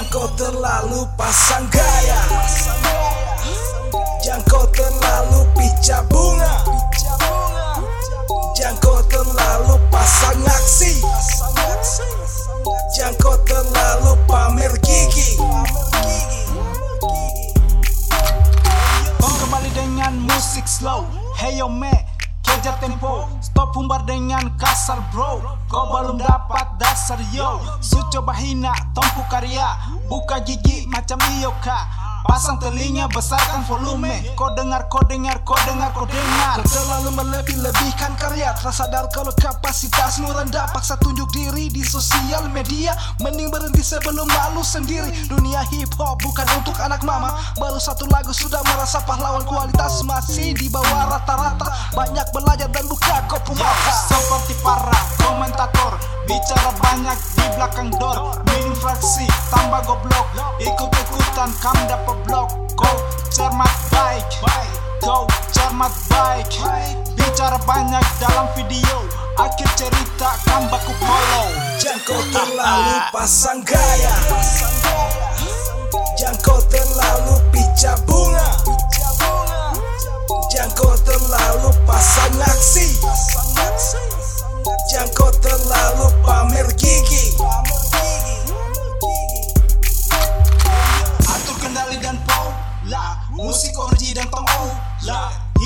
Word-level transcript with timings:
Jangan 0.00 0.32
terlalu 0.32 1.04
pasang 1.12 1.68
gaya. 1.68 2.24
Jangan 4.24 4.64
terlalu 4.72 5.44
pica 5.52 6.00
bunga. 6.08 6.64
Jangan 8.56 9.04
terlalu 9.12 9.76
pasang 9.92 10.40
aksi. 10.40 11.04
Jangan 12.96 13.44
terlalu 13.44 14.16
pamer 14.24 14.72
gigi. 14.80 15.36
Kau 19.20 19.28
kembali 19.36 19.68
dengan 19.76 20.16
musik 20.16 20.64
slow. 20.64 21.04
Hey 21.36 21.60
yo 21.60 21.68
me, 21.68 21.92
kejar 22.40 22.80
tempo. 22.80 23.28
Stop 23.44 23.76
humbar 23.76 24.08
dengan 24.08 24.48
kasar 24.56 25.04
bro. 25.12 25.44
Kau 25.68 25.92
belum 25.92 26.16
dasar 27.10 27.34
yo 27.34 27.60
Su 27.80 27.98
coba 28.10 28.34
hina, 28.38 28.72
tompu 28.94 29.26
karya 29.30 29.66
Buka 30.08 30.40
gigi 30.46 30.86
macam 30.86 31.18
Iyoka 31.38 31.98
Pasang 32.20 32.60
telinga, 32.60 33.08
besarkan 33.08 33.64
volume. 33.64 34.36
Kau 34.36 34.52
dengar, 34.52 34.92
kau 34.92 35.00
dengar, 35.08 35.40
kau 35.42 35.56
dengar, 35.64 35.88
kau 35.90 36.04
dengar 36.04 36.60
Kau 36.62 36.68
terlalu 36.68 37.10
melebih-lebihkan 37.16 38.12
karya 38.20 38.52
Tak 38.54 38.70
sadar 38.70 39.08
kalau 39.10 39.32
kapasitasmu 39.34 40.28
rendah. 40.28 40.68
Paksa 40.70 41.00
tunjuk 41.00 41.26
diri 41.32 41.72
di 41.72 41.80
sosial 41.82 42.46
media 42.52 42.92
Mending 43.24 43.48
berhenti 43.48 43.82
sebelum 43.82 44.28
malu 44.28 44.60
sendiri. 44.60 45.10
Dunia 45.26 45.64
hip 45.72 45.90
hop 45.96 46.20
bukan 46.22 46.46
untuk 46.60 46.76
anak 46.78 47.02
mama. 47.02 47.34
Baru 47.56 47.80
satu 47.80 48.06
lagu 48.12 48.36
sudah 48.36 48.60
merasa 48.68 49.00
pahlawan 49.02 49.42
Kualitas 49.48 50.04
masih 50.04 50.54
di 50.54 50.68
bawah 50.68 51.16
rata-rata. 51.16 51.72
Banyak 51.96 52.30
belajar 52.36 52.68
dan 52.68 52.84
buka 52.86 53.26
kopu 53.26 53.56
mata. 53.56 53.96
Seperti 54.06 54.54
para 54.60 55.00
komentator 55.18 55.99
Bicara 56.30 56.70
banyak 56.78 57.18
di 57.34 57.46
belakang 57.58 57.90
door 57.98 58.38
Minim 58.46 58.70
fraksi, 58.78 59.26
tambah 59.50 59.82
goblok. 59.82 60.30
Ikut-ikutan 60.62 61.50
kam 61.58 61.74
dapat 61.90 62.22
blok. 62.22 62.54
Kau 62.78 62.96
cermat 63.34 63.74
baik. 63.90 64.22
Kau 65.02 65.26
cermat 65.50 65.90
baik. 66.06 66.46
Bicara 67.18 67.58
banyak 67.66 68.04
dalam 68.22 68.46
video 68.54 69.02
Akhir 69.42 69.66
cerita 69.74 70.38
kam 70.46 70.70
baku 70.70 70.94
follow. 71.02 71.50
Jangan 71.82 71.98
kau 72.06 72.22
terlalu 72.30 72.96
pasang 73.10 73.66
gaya. 73.66 74.14
Jangan 76.14 76.38
kau 76.46 76.59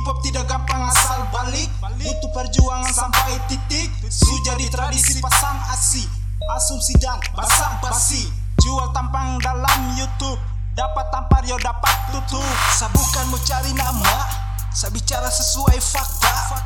Hip 0.00 0.08
hop 0.08 0.24
tidak 0.24 0.48
gampang 0.48 0.80
asal 0.88 1.28
balik. 1.28 1.68
Butuh 2.00 2.32
perjuangan 2.32 2.88
sampai 2.88 3.36
titik. 3.52 3.92
Su 4.08 4.32
jadi 4.48 4.64
tradisi 4.72 5.20
pasang 5.20 5.60
asi 5.68 6.08
Asumsi 6.56 6.96
dan 6.96 7.20
basang 7.36 7.76
basi. 7.84 8.24
Jual 8.64 8.88
tampang 8.96 9.36
dalam 9.44 9.92
YouTube 10.00 10.40
Dapat 10.72 11.04
tampar 11.12 11.44
yo 11.44 11.60
dapat 11.60 11.92
tutup. 12.16 12.40
Saya 12.72 12.88
bukan 12.96 13.28
mau 13.28 13.44
cari 13.44 13.76
nama 13.76 14.24
Saya 14.72 14.88
bicara 14.96 15.28
sesuai 15.28 15.76
fakta. 15.76 16.56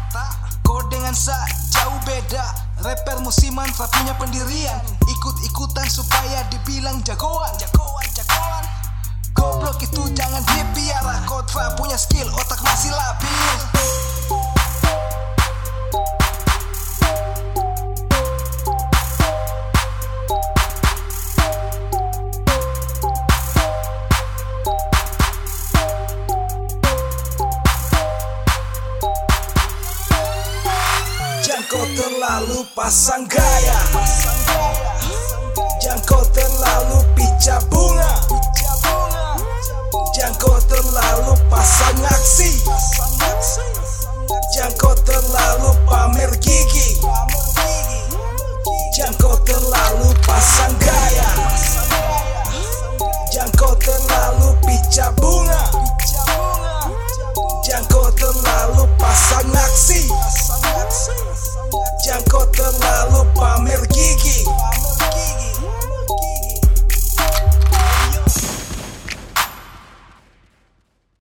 Kau 0.62 0.86
dengan 0.86 1.10
saya 1.10 1.50
jauh 1.74 1.98
beda. 2.06 2.54
Rapper 2.86 3.18
musiman 3.18 3.66
tak 3.74 3.90
punya 3.98 4.14
pendirian. 4.14 4.78
Ikut-ikutan 5.10 5.90
supaya 5.90 6.46
dibilang 6.54 7.02
jagoan 7.02 7.50
Jagoan, 7.58 8.06
jagoan. 8.14 8.62
Goblok 9.34 9.82
itu 9.82 10.02
jangan 10.14 10.46
dipiara 10.46 11.26
Kau 11.26 11.42
tak 11.42 11.74
punya 11.74 11.98
skill, 11.98 12.30
otak 12.38 12.53
si 12.74 12.90
Jangan 31.44 31.86
terlalu 31.94 32.58
pasang 32.74 33.22
gaya 33.30 33.78
Jangan 35.78 36.00
kau 36.08 36.24
terlalu 36.34 36.98
picap. 37.14 37.73
Pasanyakzi 41.64 42.48